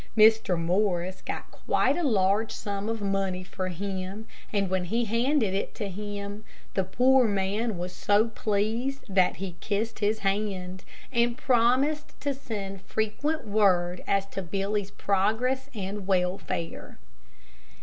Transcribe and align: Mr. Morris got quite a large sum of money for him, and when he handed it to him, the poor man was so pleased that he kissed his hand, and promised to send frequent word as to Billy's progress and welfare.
Mr. 0.17 0.57
Morris 0.59 1.21
got 1.23 1.51
quite 1.51 1.95
a 1.95 2.01
large 2.01 2.51
sum 2.51 2.89
of 2.89 3.03
money 3.03 3.43
for 3.43 3.67
him, 3.67 4.25
and 4.51 4.67
when 4.67 4.85
he 4.85 5.05
handed 5.05 5.53
it 5.53 5.75
to 5.75 5.89
him, 5.89 6.43
the 6.73 6.83
poor 6.83 7.27
man 7.27 7.77
was 7.77 7.93
so 7.93 8.29
pleased 8.29 9.03
that 9.07 9.35
he 9.35 9.57
kissed 9.61 9.99
his 9.99 10.17
hand, 10.21 10.83
and 11.11 11.37
promised 11.37 12.19
to 12.19 12.33
send 12.33 12.81
frequent 12.81 13.45
word 13.45 14.03
as 14.07 14.25
to 14.25 14.41
Billy's 14.41 14.89
progress 14.89 15.69
and 15.75 16.07
welfare. 16.07 16.97